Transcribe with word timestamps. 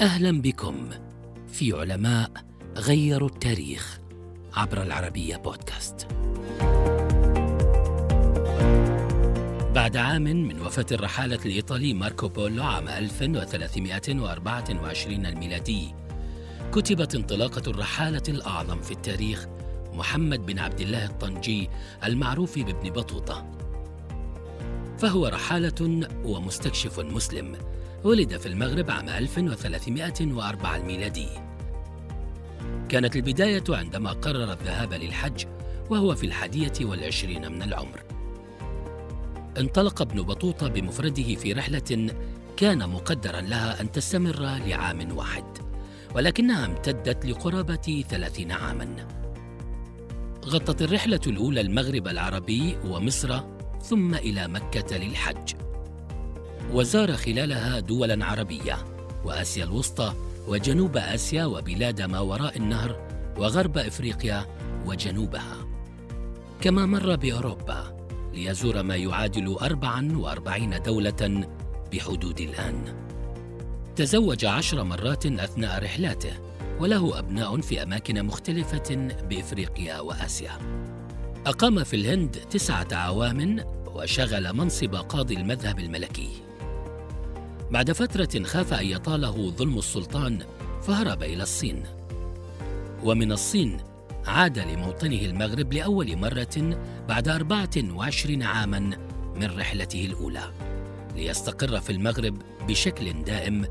أهلا 0.00 0.42
بكم 0.42 0.88
في 1.48 1.72
علماء 1.72 2.30
غيروا 2.76 3.28
التاريخ 3.28 4.00
عبر 4.54 4.82
العربية 4.82 5.36
بودكاست. 5.36 6.08
بعد 9.74 9.96
عام 9.96 10.22
من 10.22 10.60
وفاة 10.60 10.86
الرحالة 10.92 11.38
الإيطالي 11.46 11.94
ماركو 11.94 12.28
بولو 12.28 12.62
عام 12.62 12.88
1324 12.88 15.26
الميلادي 15.26 15.94
كتبت 16.72 17.14
انطلاقة 17.14 17.70
الرحالة 17.70 18.22
الأعظم 18.28 18.80
في 18.80 18.90
التاريخ 18.90 19.46
محمد 19.92 20.46
بن 20.46 20.58
عبد 20.58 20.80
الله 20.80 21.06
الطنجي 21.06 21.70
المعروف 22.04 22.58
بابن 22.58 22.90
بطوطة 22.90 23.46
فهو 25.00 25.26
رحالة 25.26 26.08
ومستكشف 26.24 27.00
مسلم 27.00 27.56
ولد 28.04 28.36
في 28.36 28.46
المغرب 28.46 28.90
عام 28.90 29.08
1304 29.08 30.76
الميلادي. 30.76 31.28
كانت 32.88 33.16
البداية 33.16 33.64
عندما 33.68 34.12
قرر 34.12 34.52
الذهاب 34.52 34.92
للحج 34.92 35.44
وهو 35.90 36.14
في 36.14 36.26
الحادية 36.26 36.72
والعشرين 36.80 37.52
من 37.52 37.62
العمر. 37.62 38.02
انطلق 39.58 40.02
ابن 40.02 40.22
بطوطة 40.22 40.68
بمفرده 40.68 41.34
في 41.34 41.52
رحلة 41.52 42.10
كان 42.56 42.88
مقدرا 42.88 43.40
لها 43.40 43.80
أن 43.80 43.92
تستمر 43.92 44.40
لعام 44.40 45.16
واحد 45.16 45.44
ولكنها 46.14 46.66
امتدت 46.66 47.26
لقرابة 47.26 48.04
ثلاثين 48.08 48.52
عاما. 48.52 49.06
غطت 50.44 50.82
الرحلة 50.82 51.20
الأولى 51.26 51.60
المغرب 51.60 52.08
العربي 52.08 52.76
ومصر 52.84 53.40
ثم 53.82 54.14
إلى 54.14 54.48
مكة 54.48 54.96
للحج. 54.96 55.54
وزار 56.72 57.16
خلالها 57.16 57.80
دولا 57.80 58.24
عربية 58.24 58.78
وآسيا 59.24 59.64
الوسطى 59.64 60.14
وجنوب 60.48 60.96
آسيا 60.96 61.44
وبلاد 61.44 62.02
ما 62.02 62.20
وراء 62.20 62.56
النهر 62.56 63.08
وغرب 63.38 63.78
إفريقيا 63.78 64.46
وجنوبها. 64.86 65.56
كما 66.60 66.86
مر 66.86 67.16
بأوروبا 67.16 68.00
ليزور 68.34 68.82
ما 68.82 68.96
يعادل 68.96 69.56
44 69.62 70.82
دولة 70.82 71.48
بحدود 71.92 72.40
الآن. 72.40 72.84
تزوج 73.96 74.44
عشر 74.44 74.84
مرات 74.84 75.26
أثناء 75.26 75.82
رحلاته 75.82 76.32
وله 76.80 77.18
أبناء 77.18 77.60
في 77.60 77.82
أماكن 77.82 78.26
مختلفة 78.26 79.08
بإفريقيا 79.28 80.00
وآسيا. 80.00 80.58
أقام 81.46 81.84
في 81.84 81.96
الهند 81.96 82.30
تسعة 82.30 82.86
أعوام 82.92 83.64
وشغل 83.86 84.52
منصب 84.52 84.94
قاضي 84.94 85.34
المذهب 85.34 85.78
الملكي. 85.78 86.28
بعد 87.70 87.92
فترة 87.92 88.42
خاف 88.44 88.72
أن 88.72 88.86
يطاله 88.86 89.50
ظلم 89.50 89.78
السلطان 89.78 90.38
فهرب 90.82 91.22
إلى 91.22 91.42
الصين. 91.42 91.84
ومن 93.04 93.32
الصين 93.32 93.76
عاد 94.26 94.58
لموطنه 94.58 95.20
المغرب 95.20 95.72
لأول 95.72 96.16
مرة 96.16 96.78
بعد 97.08 97.28
24 97.28 98.42
عاما 98.42 98.78
من 99.36 99.58
رحلته 99.58 100.04
الأولى 100.04 100.52
ليستقر 101.16 101.80
في 101.80 101.92
المغرب 101.92 102.42
بشكل 102.68 103.22
دائم 103.22 103.66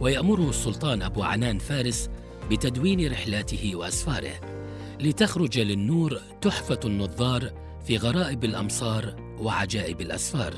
ويأمره 0.00 0.50
السلطان 0.50 1.02
أبو 1.02 1.22
عنان 1.22 1.58
فارس 1.58 2.10
بتدوين 2.50 3.12
رحلاته 3.12 3.76
وأسفاره. 3.76 4.61
لتخرج 5.02 5.58
للنور 5.58 6.20
تحفة 6.40 6.80
النظار 6.84 7.50
في 7.86 7.96
غرائب 7.96 8.44
الأمصار 8.44 9.14
وعجائب 9.38 10.00
الأسفار. 10.00 10.54